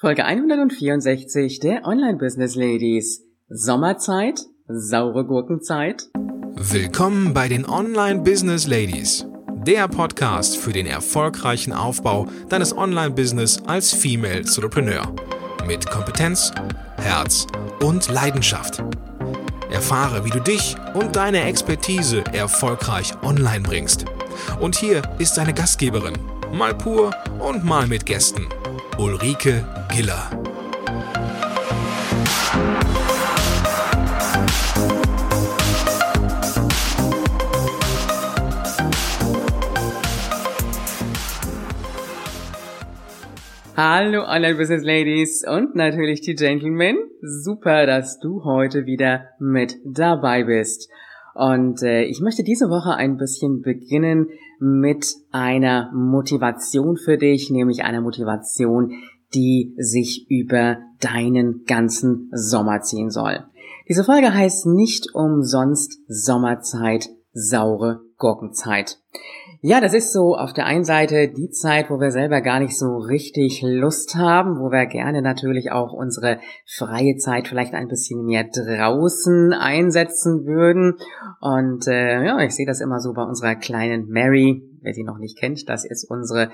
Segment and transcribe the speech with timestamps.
[0.00, 3.24] Folge 164 der Online Business Ladies.
[3.48, 6.04] Sommerzeit, saure Gurkenzeit.
[6.54, 9.26] Willkommen bei den Online Business Ladies,
[9.66, 15.12] der Podcast für den erfolgreichen Aufbau deines Online Business als Female Entrepreneur
[15.66, 16.52] mit Kompetenz,
[16.98, 17.48] Herz
[17.82, 18.80] und Leidenschaft.
[19.68, 24.04] Erfahre, wie du dich und deine Expertise erfolgreich online bringst.
[24.60, 26.14] Und hier ist deine Gastgeberin,
[26.52, 27.10] mal pur
[27.40, 28.46] und mal mit Gästen,
[28.98, 30.28] Ulrike Giller.
[43.76, 46.98] Hallo Online Business Ladies und natürlich die Gentlemen.
[47.22, 50.90] Super, dass du heute wieder mit dabei bist.
[51.38, 54.26] Und äh, ich möchte diese Woche ein bisschen beginnen
[54.58, 58.94] mit einer Motivation für dich, nämlich einer Motivation,
[59.34, 63.44] die sich über deinen ganzen Sommer ziehen soll.
[63.88, 68.98] Diese Folge heißt nicht umsonst Sommerzeit, saure Gurkenzeit.
[69.60, 72.78] Ja, das ist so auf der einen Seite die Zeit, wo wir selber gar nicht
[72.78, 78.24] so richtig Lust haben, wo wir gerne natürlich auch unsere freie Zeit vielleicht ein bisschen
[78.24, 80.94] mehr draußen einsetzen würden.
[81.40, 85.18] Und äh, ja, ich sehe das immer so bei unserer kleinen Mary, wer sie noch
[85.18, 86.50] nicht kennt, das ist unsere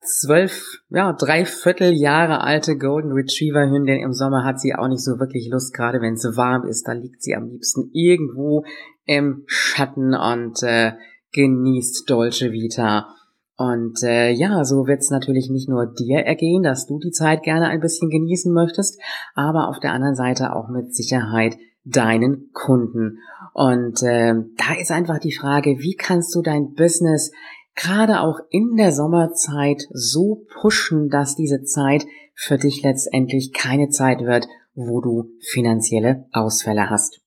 [0.00, 4.00] zwölf, ja, dreiviertel Jahre alte Golden Retriever Hündin.
[4.00, 6.88] Im Sommer hat sie auch nicht so wirklich Lust, gerade wenn es warm ist.
[6.88, 8.64] Da liegt sie am liebsten irgendwo
[9.04, 10.92] im Schatten und äh,
[11.36, 13.14] genießt Dolce Vita.
[13.56, 17.42] Und äh, ja, so wird es natürlich nicht nur dir ergehen, dass du die Zeit
[17.42, 19.00] gerne ein bisschen genießen möchtest,
[19.34, 23.18] aber auf der anderen Seite auch mit Sicherheit deinen Kunden.
[23.54, 27.30] Und äh, da ist einfach die Frage, wie kannst du dein Business
[27.74, 34.20] gerade auch in der Sommerzeit so pushen, dass diese Zeit für dich letztendlich keine Zeit
[34.20, 37.20] wird, wo du finanzielle Ausfälle hast.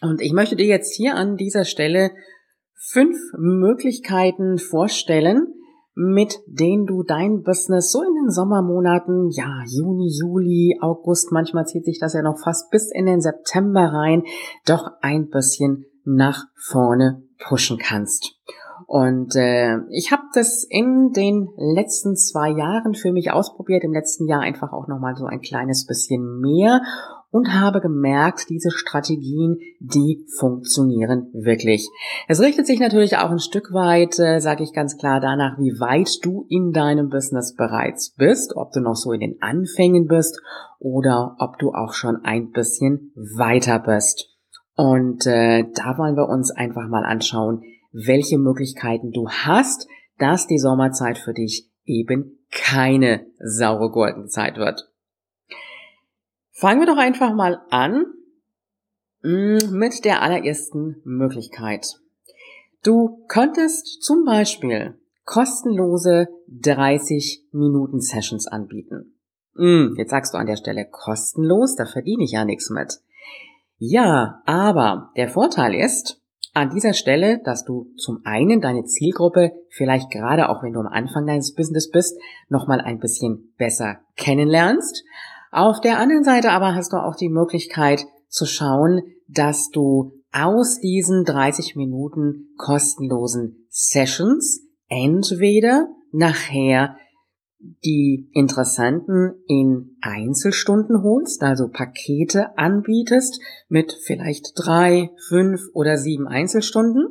[0.00, 2.10] Und ich möchte dir jetzt hier an dieser Stelle
[2.78, 5.46] fünf Möglichkeiten vorstellen,
[5.94, 11.84] mit denen du dein Business so in den Sommermonaten, ja, Juni, Juli, August, manchmal zieht
[11.84, 14.22] sich das ja noch fast bis in den September rein,
[14.64, 18.38] doch ein bisschen nach vorne pushen kannst.
[18.86, 24.28] Und äh, ich habe das in den letzten zwei Jahren für mich ausprobiert, im letzten
[24.28, 26.80] Jahr einfach auch nochmal so ein kleines bisschen mehr
[27.30, 31.88] und habe gemerkt, diese Strategien, die funktionieren wirklich.
[32.26, 35.78] Es richtet sich natürlich auch ein Stück weit, äh, sage ich ganz klar, danach, wie
[35.78, 40.40] weit du in deinem Business bereits bist, ob du noch so in den Anfängen bist
[40.78, 44.34] oder ob du auch schon ein bisschen weiter bist.
[44.74, 47.62] Und äh, da wollen wir uns einfach mal anschauen,
[47.92, 49.86] welche Möglichkeiten du hast,
[50.18, 54.88] dass die Sommerzeit für dich eben keine saure Gurkenzeit wird.
[56.58, 58.04] Fangen wir doch einfach mal an
[59.22, 61.86] mm, mit der allerersten Möglichkeit.
[62.82, 69.20] Du könntest zum Beispiel kostenlose 30 Minuten Sessions anbieten.
[69.54, 72.98] Mm, jetzt sagst du an der Stelle kostenlos, da verdiene ich ja nichts mit.
[73.76, 76.20] Ja, aber der Vorteil ist,
[76.54, 80.88] an dieser Stelle, dass du zum einen deine Zielgruppe vielleicht gerade auch wenn du am
[80.88, 85.04] Anfang deines Business bist, nochmal ein bisschen besser kennenlernst.
[85.50, 90.78] Auf der anderen Seite aber hast du auch die Möglichkeit zu schauen, dass du aus
[90.80, 96.96] diesen 30 Minuten kostenlosen Sessions entweder nachher
[97.84, 107.08] die Interessenten in Einzelstunden holst, also Pakete anbietest mit vielleicht drei, fünf oder sieben Einzelstunden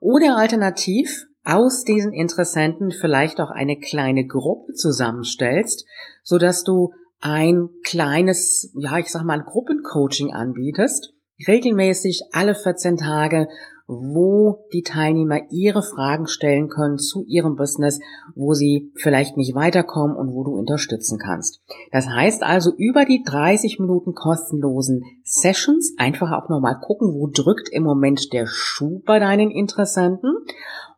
[0.00, 5.86] oder alternativ aus diesen Interessenten vielleicht auch eine kleine Gruppe zusammenstellst,
[6.22, 6.92] so dass du
[7.24, 11.14] ein kleines, ja, ich sag mal, Gruppencoaching anbietest,
[11.46, 13.48] regelmäßig alle 14 Tage
[13.86, 18.00] wo die Teilnehmer ihre Fragen stellen können zu ihrem Business,
[18.34, 21.60] wo sie vielleicht nicht weiterkommen und wo du unterstützen kannst.
[21.92, 27.68] Das heißt also über die 30 Minuten kostenlosen Sessions einfach auch nochmal gucken, wo drückt
[27.70, 30.32] im Moment der Schuh bei deinen Interessenten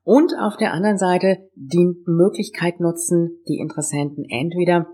[0.04, 4.86] und auf der anderen Seite die Möglichkeit nutzen, die Interessenten entweder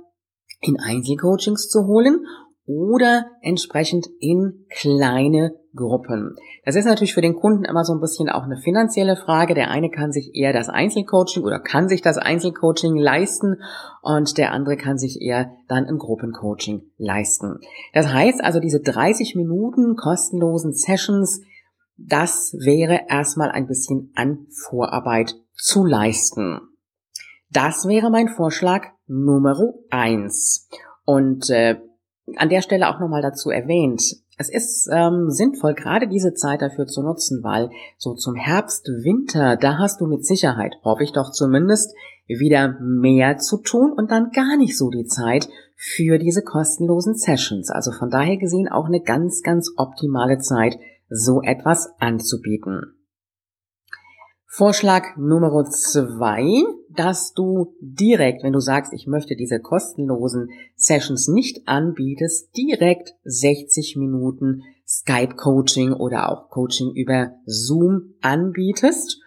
[0.62, 2.24] in Einzelcoachings zu holen
[2.64, 6.36] oder entsprechend in kleine Gruppen.
[6.64, 9.54] Das ist natürlich für den Kunden immer so ein bisschen auch eine finanzielle Frage.
[9.54, 13.56] Der eine kann sich eher das Einzelcoaching oder kann sich das Einzelcoaching leisten
[14.02, 17.58] und der andere kann sich eher dann ein Gruppencoaching leisten.
[17.94, 21.40] Das heißt also, diese 30 Minuten kostenlosen Sessions,
[21.96, 26.60] das wäre erstmal ein bisschen an Vorarbeit zu leisten.
[27.50, 29.56] Das wäre mein Vorschlag Nummer
[29.90, 30.68] eins.
[31.04, 31.76] Und äh,
[32.36, 34.02] an der Stelle auch nochmal dazu erwähnt,
[34.38, 39.56] es ist ähm, sinnvoll, gerade diese Zeit dafür zu nutzen, weil so zum Herbst, Winter,
[39.56, 41.94] da hast du mit Sicherheit, hoffe ich doch zumindest,
[42.26, 47.70] wieder mehr zu tun und dann gar nicht so die Zeit für diese kostenlosen Sessions.
[47.70, 50.76] Also von daher gesehen auch eine ganz, ganz optimale Zeit,
[51.08, 52.94] so etwas anzubieten.
[54.46, 56.64] Vorschlag Nummer zwei,
[56.96, 63.96] dass du direkt, wenn du sagst, ich möchte diese kostenlosen Sessions nicht anbietest, direkt 60
[63.96, 69.20] Minuten Skype Coaching oder auch Coaching über Zoom anbietest.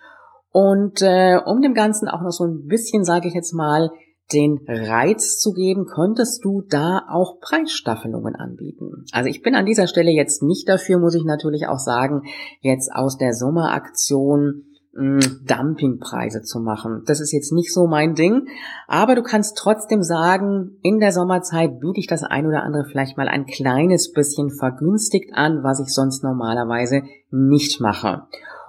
[0.52, 3.90] Und äh, um dem Ganzen auch noch so ein bisschen, sage ich jetzt mal,
[4.34, 9.06] den Reiz zu geben, könntest du da auch Preisstaffelungen anbieten.
[9.12, 12.24] Also ich bin an dieser Stelle jetzt nicht dafür, muss ich natürlich auch sagen,
[12.62, 14.64] jetzt aus der Sommeraktion
[14.96, 17.04] Dumpingpreise zu machen.
[17.06, 18.48] Das ist jetzt nicht so mein Ding,
[18.88, 23.18] aber du kannst trotzdem sagen, in der Sommerzeit biete ich das ein oder andere vielleicht
[23.18, 28.24] mal ein kleines bisschen vergünstigt an, was ich sonst normalerweise nicht mache.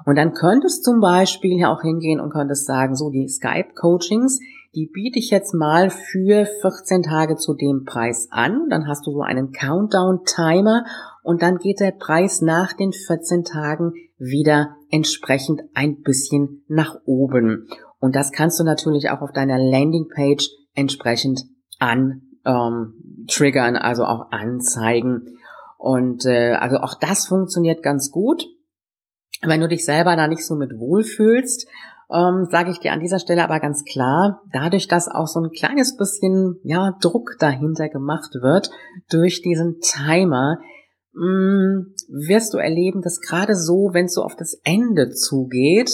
[0.04, 4.40] Und dann könntest zum Beispiel ja auch hingehen und könntest sagen, so die Skype-Coachings,
[4.74, 8.68] die biete ich jetzt mal für 14 Tage zu dem Preis an.
[8.68, 10.84] Dann hast du so einen Countdown-Timer
[11.26, 17.66] und dann geht der Preis nach den 14 Tagen wieder entsprechend ein bisschen nach oben.
[17.98, 21.42] Und das kannst du natürlich auch auf deiner Landingpage entsprechend
[21.80, 25.36] an ähm, triggern, also auch anzeigen.
[25.78, 28.46] Und äh, also auch das funktioniert ganz gut.
[29.42, 31.66] Wenn du dich selber da nicht so mit wohlfühlst,
[32.08, 35.50] ähm, sage ich dir an dieser Stelle aber ganz klar, dadurch, dass auch so ein
[35.50, 38.70] kleines bisschen ja Druck dahinter gemacht wird
[39.10, 40.58] durch diesen Timer,
[41.16, 41.94] mh, mm,
[42.28, 45.90] wirst du erleben, dass gerade so, wenn es so auf das Ende zugeht,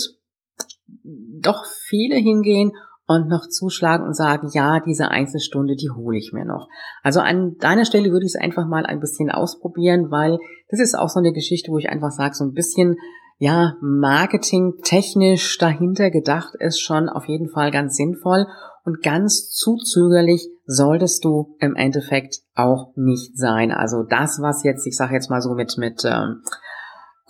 [1.05, 2.73] doch viele hingehen
[3.07, 6.69] und noch zuschlagen und sagen, ja, diese Einzelstunde, die hole ich mir noch.
[7.03, 10.39] Also an deiner Stelle würde ich es einfach mal ein bisschen ausprobieren, weil
[10.69, 12.97] das ist auch so eine Geschichte, wo ich einfach sage, so ein bisschen
[13.39, 18.47] ja, marketingtechnisch dahinter gedacht ist schon auf jeden Fall ganz sinnvoll
[18.85, 23.71] und ganz zu zögerlich solltest du im Endeffekt auch nicht sein.
[23.71, 26.43] Also das, was jetzt, ich sage jetzt mal so mit mit ähm,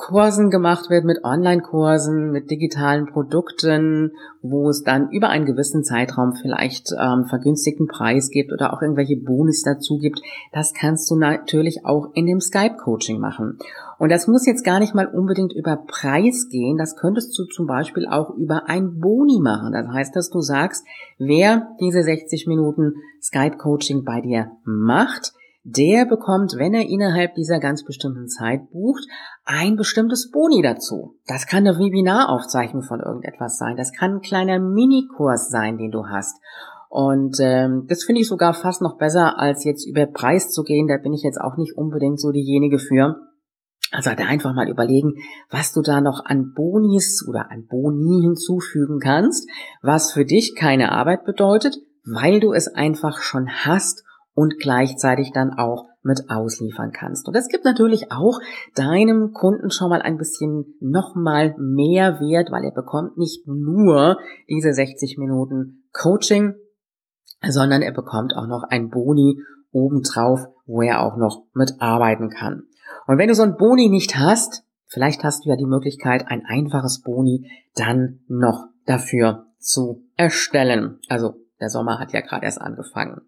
[0.02, 4.10] Kursen gemacht wird, mit Online-Kursen, mit digitalen Produkten,
[4.42, 9.16] wo es dann über einen gewissen Zeitraum vielleicht ähm, vergünstigten Preis gibt oder auch irgendwelche
[9.16, 10.20] Bonus dazu gibt,
[10.52, 13.58] das kannst du natürlich auch in dem Skype-Coaching machen.
[14.00, 17.68] Und das muss jetzt gar nicht mal unbedingt über Preis gehen, das könntest du zum
[17.68, 19.72] Beispiel auch über ein Boni machen.
[19.72, 20.84] Das heißt, dass du sagst,
[21.18, 25.32] wer diese 60 Minuten Skype-Coaching bei dir macht,
[25.64, 29.04] der bekommt, wenn er innerhalb dieser ganz bestimmten Zeit bucht,
[29.44, 31.16] ein bestimmtes Boni dazu.
[31.26, 33.76] Das kann eine Webinaraufzeichnung von irgendetwas sein.
[33.76, 36.36] Das kann ein kleiner Minikurs sein, den du hast.
[36.88, 40.88] Und ähm, das finde ich sogar fast noch besser, als jetzt über Preis zu gehen.
[40.88, 43.16] Da bin ich jetzt auch nicht unbedingt so diejenige für.
[43.92, 45.14] Also da einfach mal überlegen,
[45.48, 49.48] was du da noch an Bonis oder an Boni hinzufügen kannst,
[49.80, 54.02] was für dich keine Arbeit bedeutet, weil du es einfach schon hast
[54.34, 57.28] und gleichzeitig dann auch mit ausliefern kannst.
[57.28, 58.40] Und es gibt natürlich auch
[58.74, 64.18] deinem Kunden schon mal ein bisschen nochmal mehr Wert, weil er bekommt nicht nur
[64.48, 66.54] diese 60 Minuten Coaching,
[67.46, 69.40] sondern er bekommt auch noch ein Boni
[69.70, 72.64] obendrauf, wo er auch noch mitarbeiten kann.
[73.06, 76.44] Und wenn du so ein Boni nicht hast, vielleicht hast du ja die Möglichkeit, ein
[76.46, 80.98] einfaches Boni dann noch dafür zu erstellen.
[81.08, 83.22] Also der Sommer hat ja gerade erst angefangen.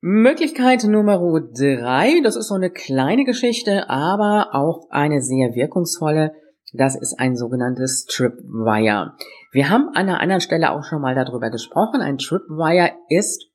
[0.00, 6.32] Möglichkeit Nummer drei, das ist so eine kleine Geschichte, aber auch eine sehr wirkungsvolle.
[6.72, 9.14] Das ist ein sogenanntes Tripwire.
[9.52, 12.02] Wir haben an einer anderen Stelle auch schon mal darüber gesprochen.
[12.02, 13.46] Ein Tripwire ist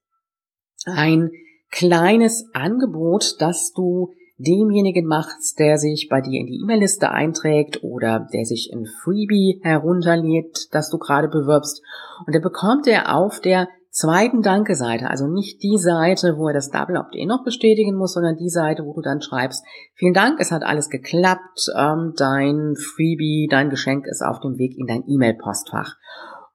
[0.86, 1.30] ein
[1.70, 8.28] kleines Angebot, das du demjenigen machst, der sich bei dir in die E-Mail-Liste einträgt oder
[8.34, 11.82] der sich ein Freebie herunterlädt, das du gerade bewirbst.
[12.26, 16.72] Und der bekommt er auf der zweiten Danke-Seite, also nicht die Seite, wo er das
[16.72, 19.64] Double Opt-in noch bestätigen muss, sondern die Seite, wo du dann schreibst,
[19.96, 24.78] vielen Dank, es hat alles geklappt, ähm, dein Freebie, dein Geschenk ist auf dem Weg
[24.78, 25.98] in dein E-Mail-Postfach.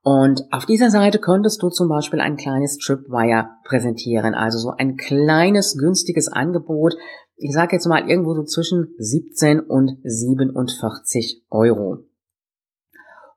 [0.02, 4.96] Und auf dieser Seite könntest du zum Beispiel ein kleines Tripwire präsentieren, also so ein
[4.96, 6.94] kleines, günstiges Angebot.
[7.36, 12.04] Ich sage jetzt mal irgendwo so zwischen 17 und 47 Euro.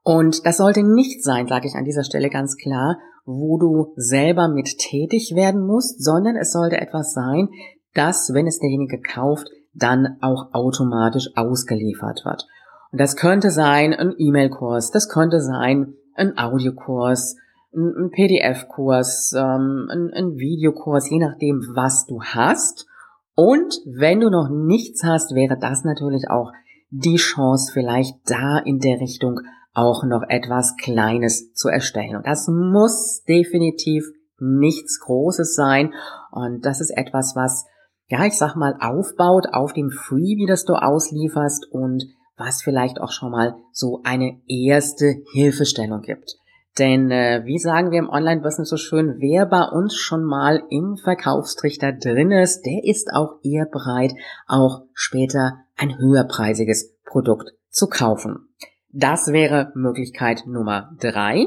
[0.03, 4.47] Und das sollte nicht sein, sage ich an dieser Stelle ganz klar, wo du selber
[4.47, 7.49] mit tätig werden musst, sondern es sollte etwas sein,
[7.93, 12.47] das, wenn es derjenige kauft, dann auch automatisch ausgeliefert wird.
[12.91, 17.35] Und das könnte sein ein E-Mail-Kurs, das könnte sein ein Audiokurs,
[17.73, 22.87] ein, PDF-Kurs, ähm, ein, ein Videokurs, je nachdem, was du hast.
[23.35, 26.51] Und wenn du noch nichts hast, wäre das natürlich auch
[26.89, 29.39] die Chance, vielleicht da in der Richtung
[29.73, 32.15] auch noch etwas Kleines zu erstellen.
[32.15, 34.05] Und das muss definitiv
[34.39, 35.93] nichts Großes sein.
[36.31, 37.65] Und das ist etwas, was,
[38.07, 42.05] ja, ich sag mal, aufbaut auf dem Freebie, das du auslieferst und
[42.37, 46.37] was vielleicht auch schon mal so eine erste Hilfestellung gibt.
[46.77, 50.95] Denn äh, wie sagen wir im Online-Business so schön, wer bei uns schon mal im
[50.95, 54.13] Verkaufstrichter drin ist, der ist auch eher bereit,
[54.47, 58.47] auch später ein höherpreisiges Produkt zu kaufen.
[58.91, 61.45] Das wäre Möglichkeit Nummer drei.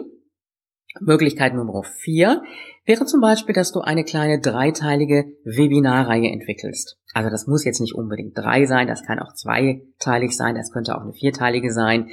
[1.00, 2.42] Möglichkeit Nummer vier
[2.84, 6.98] wäre zum Beispiel, dass du eine kleine dreiteilige Webinarreihe entwickelst.
[7.14, 10.96] Also das muss jetzt nicht unbedingt drei sein, das kann auch zweiteilig sein, das könnte
[10.96, 12.04] auch eine vierteilige sein.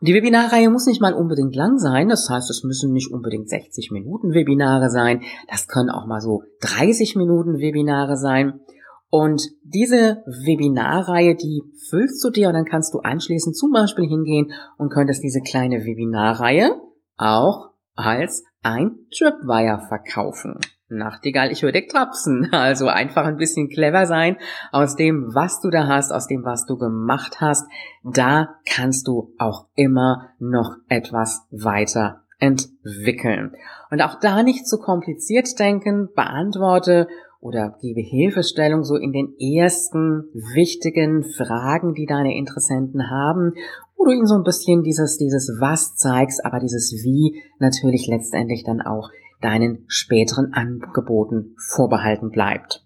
[0.00, 3.48] Und die Webinarreihe muss nicht mal unbedingt lang sein, das heißt, es müssen nicht unbedingt
[3.48, 8.60] 60 Minuten Webinare sein, das können auch mal so 30 Minuten Webinare sein.
[9.08, 14.52] Und diese Webinarreihe, die füllst du dir und dann kannst du anschließend zum Beispiel hingehen
[14.78, 16.80] und könntest diese kleine Webinarreihe
[17.16, 20.58] auch als ein Tripwire verkaufen.
[20.88, 22.48] Nachtigall, ich würde trapsen.
[22.52, 24.36] Also einfach ein bisschen clever sein
[24.70, 27.68] aus dem, was du da hast, aus dem, was du gemacht hast.
[28.04, 33.54] Da kannst du auch immer noch etwas weiter entwickeln.
[33.90, 37.08] Und auch da nicht zu kompliziert denken, beantworte
[37.40, 40.24] oder gebe Hilfestellung so in den ersten
[40.54, 43.52] wichtigen Fragen, die deine Interessenten haben,
[43.96, 48.64] wo du ihnen so ein bisschen dieses, dieses Was zeigst, aber dieses Wie natürlich letztendlich
[48.64, 52.84] dann auch deinen späteren Angeboten vorbehalten bleibt.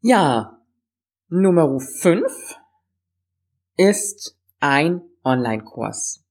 [0.00, 0.58] Ja,
[1.28, 2.24] Nummer 5
[3.76, 6.24] ist ein Online-Kurs.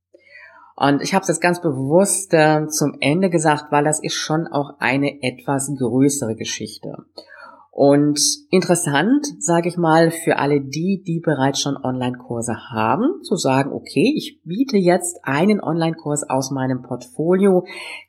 [0.80, 4.48] Und ich habe es jetzt ganz bewusst äh, zum Ende gesagt, weil das ist schon
[4.48, 6.96] auch eine etwas größere Geschichte.
[7.70, 8.18] Und
[8.50, 14.14] interessant, sage ich mal, für alle die, die bereits schon Online-Kurse haben, zu sagen, okay,
[14.16, 17.66] ich biete jetzt einen Online-Kurs aus meinem Portfolio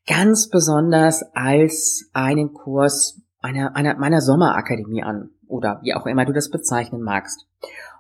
[0.07, 6.33] ganz besonders als einen Kurs einer, einer, meiner Sommerakademie an oder wie auch immer du
[6.33, 7.49] das bezeichnen magst.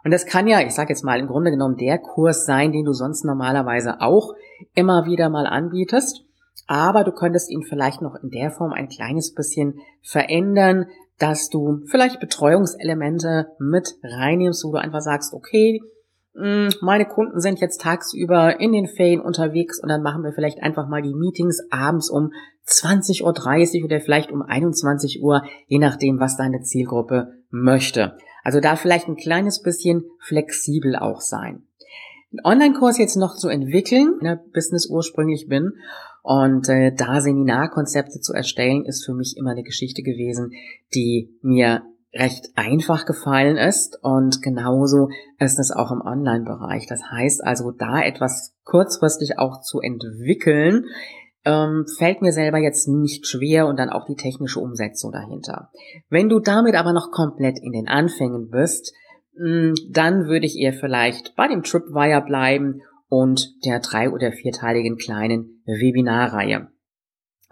[0.05, 2.85] Und das kann ja, ich sage jetzt mal, im Grunde genommen der Kurs sein, den
[2.85, 4.33] du sonst normalerweise auch
[4.75, 6.25] immer wieder mal anbietest.
[6.67, 10.87] Aber du könntest ihn vielleicht noch in der Form ein kleines bisschen verändern,
[11.19, 15.81] dass du vielleicht Betreuungselemente mit reinnimmst, wo du einfach sagst, okay,
[16.35, 20.63] hm, meine Kunden sind jetzt tagsüber in den Ferien unterwegs und dann machen wir vielleicht
[20.63, 22.33] einfach mal die Meetings abends um
[22.67, 28.17] 20.30 Uhr oder vielleicht um 21 Uhr, je nachdem, was deine Zielgruppe möchte.
[28.45, 31.65] Also da vielleicht ein kleines bisschen flexibel auch sein.
[32.33, 35.73] Einen Online-Kurs jetzt noch zu entwickeln, in der Business ursprünglich bin
[36.23, 40.53] und äh, da Seminarkonzepte zu erstellen, ist für mich immer eine Geschichte gewesen,
[40.95, 41.83] die mir
[42.13, 45.09] recht einfach gefallen ist und genauso
[45.39, 46.87] ist es auch im Online-Bereich.
[46.87, 50.87] Das heißt also, da etwas kurzfristig auch zu entwickeln,
[51.45, 55.71] ähm, fällt mir selber jetzt nicht schwer und dann auch die technische Umsetzung dahinter.
[56.11, 58.93] Wenn du damit aber noch komplett in den Anfängen bist,
[59.33, 65.63] dann würde ich eher vielleicht bei dem Tripwire bleiben und der drei- oder vierteiligen kleinen
[65.67, 66.69] Webinarreihe.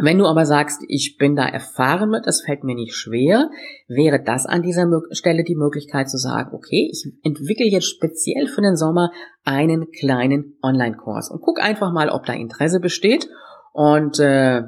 [0.01, 3.51] Wenn du aber sagst, ich bin da erfahren mit, es fällt mir nicht schwer,
[3.89, 8.63] wäre das an dieser Stelle die Möglichkeit zu sagen, okay, ich entwickle jetzt speziell für
[8.63, 9.11] den Sommer
[9.43, 13.29] einen kleinen Online-Kurs und guck einfach mal, ob da Interesse besteht
[13.73, 14.63] und äh,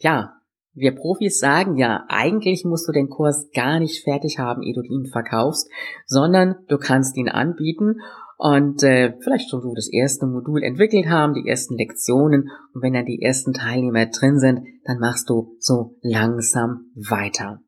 [0.00, 0.40] ja,
[0.74, 4.82] wir Profis sagen ja, eigentlich musst du den Kurs gar nicht fertig haben, ehe du
[4.82, 5.68] ihn verkaufst,
[6.06, 7.96] sondern du kannst ihn anbieten
[8.38, 12.94] und äh, vielleicht schon so das erste Modul entwickelt haben, die ersten Lektionen und wenn
[12.94, 17.60] dann die ersten Teilnehmer drin sind, dann machst du so langsam weiter.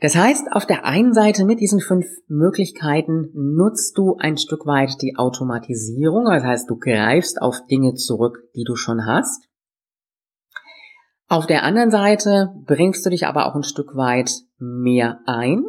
[0.00, 5.00] Das heißt, auf der einen Seite mit diesen fünf Möglichkeiten nutzt du ein Stück weit
[5.02, 9.48] die Automatisierung, das heißt, du greifst auf Dinge zurück, die du schon hast.
[11.32, 15.64] Auf der anderen Seite bringst du dich aber auch ein Stück weit mehr ein.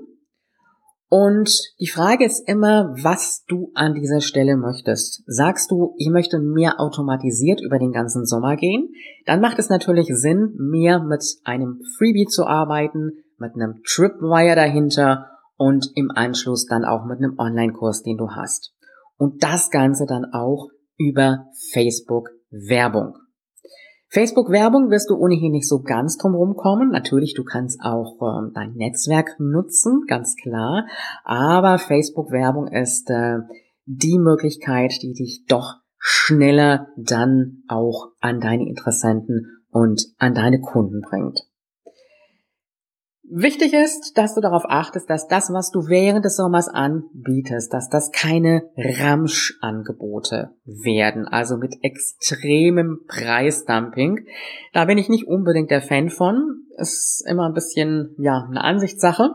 [1.08, 5.24] Und die Frage ist immer, was du an dieser Stelle möchtest.
[5.26, 8.90] Sagst du, ich möchte mehr automatisiert über den ganzen Sommer gehen,
[9.26, 15.30] dann macht es natürlich Sinn, mehr mit einem Freebie zu arbeiten, mit einem Tripwire dahinter
[15.56, 18.74] und im Anschluss dann auch mit einem Online-Kurs, den du hast.
[19.16, 20.68] Und das Ganze dann auch
[20.98, 23.16] über Facebook Werbung.
[24.14, 26.92] Facebook-Werbung wirst du ohnehin nicht so ganz drum kommen.
[26.92, 30.86] Natürlich, du kannst auch ähm, dein Netzwerk nutzen, ganz klar.
[31.24, 33.40] Aber Facebook-Werbung ist äh,
[33.86, 41.02] die Möglichkeit, die dich doch schneller dann auch an deine Interessenten und an deine Kunden
[41.02, 41.40] bringt.
[43.30, 47.90] Wichtig ist, dass du darauf achtest, dass das, was du während des Sommers anbietest, dass
[47.90, 54.26] das keine Ramschangebote werden, also mit extremem Preisdumping.
[54.74, 56.66] Da bin ich nicht unbedingt der Fan von.
[56.78, 59.32] Ist immer ein bisschen, ja, eine Ansichtssache.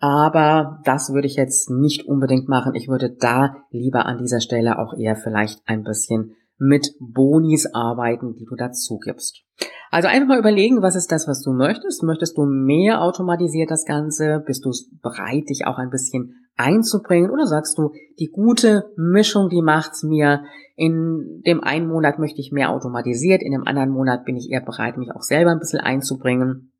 [0.00, 2.74] Aber das würde ich jetzt nicht unbedingt machen.
[2.74, 8.34] Ich würde da lieber an dieser Stelle auch eher vielleicht ein bisschen mit Bonis arbeiten,
[8.34, 9.44] die du dazu gibst.
[9.90, 12.04] Also einfach mal überlegen, was ist das, was du möchtest?
[12.04, 14.42] Möchtest du mehr automatisiert das Ganze?
[14.46, 14.70] Bist du
[15.02, 17.30] bereit, dich auch ein bisschen einzubringen?
[17.30, 20.44] Oder sagst du, die gute Mischung, die macht's mir.
[20.76, 24.64] In dem einen Monat möchte ich mehr automatisiert, in dem anderen Monat bin ich eher
[24.64, 26.72] bereit, mich auch selber ein bisschen einzubringen.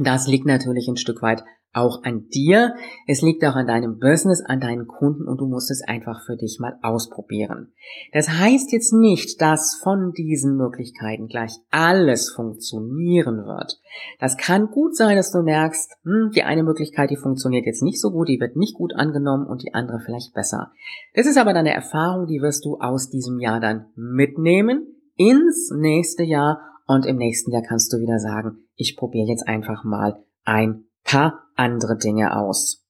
[0.00, 2.74] Das liegt natürlich ein Stück weit auch an dir.
[3.06, 6.36] Es liegt auch an deinem Business, an deinen Kunden und du musst es einfach für
[6.36, 7.72] dich mal ausprobieren.
[8.12, 13.80] Das heißt jetzt nicht, dass von diesen Möglichkeiten gleich alles funktionieren wird.
[14.18, 18.00] Das kann gut sein, dass du merkst, hm, die eine Möglichkeit, die funktioniert jetzt nicht
[18.00, 20.72] so gut, die wird nicht gut angenommen und die andere vielleicht besser.
[21.14, 26.22] Das ist aber deine Erfahrung, die wirst du aus diesem Jahr dann mitnehmen ins nächste
[26.22, 30.84] Jahr und im nächsten Jahr kannst du wieder sagen, ich probiere jetzt einfach mal ein
[31.04, 32.84] paar andere Dinge aus.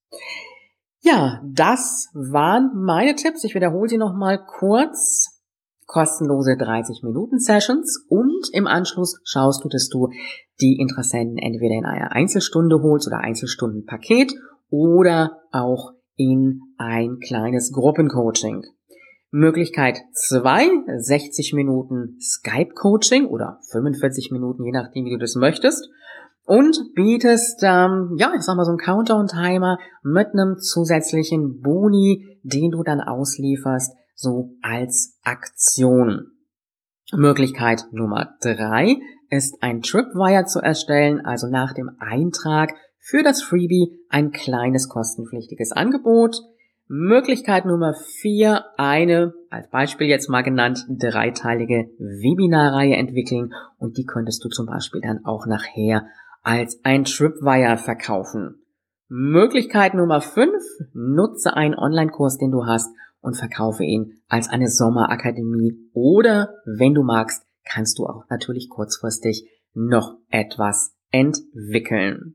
[1.00, 3.44] Ja, das waren meine Tipps.
[3.44, 5.34] Ich wiederhole sie nochmal kurz.
[5.87, 10.10] Kostenlose 30 Minuten Sessions und im Anschluss schaust du, dass du
[10.60, 14.34] die Interessenten entweder in einer Einzelstunde holst oder Einzelstundenpaket
[14.68, 18.64] oder auch in ein kleines Gruppencoaching.
[19.30, 25.88] Möglichkeit 2, 60 Minuten Skype-Coaching oder 45 Minuten, je nachdem, wie du das möchtest
[26.49, 32.71] und bietest, ähm, ja, ich sag mal so einen Countdown-Timer mit einem zusätzlichen Boni, den
[32.71, 36.31] du dann auslieferst, so als Aktion.
[37.12, 38.97] Möglichkeit Nummer drei
[39.28, 45.73] ist ein Tripwire zu erstellen, also nach dem Eintrag für das Freebie ein kleines kostenpflichtiges
[45.73, 46.37] Angebot.
[46.87, 54.42] Möglichkeit Nummer vier, eine, als Beispiel jetzt mal genannt, dreiteilige Webinarreihe entwickeln und die könntest
[54.42, 56.07] du zum Beispiel dann auch nachher
[56.42, 58.62] als ein Tripwire verkaufen.
[59.09, 60.53] Möglichkeit Nummer 5.
[60.92, 62.88] Nutze einen Online-Kurs, den du hast
[63.20, 69.48] und verkaufe ihn als eine Sommerakademie oder wenn du magst, kannst du auch natürlich kurzfristig
[69.74, 72.35] noch etwas entwickeln.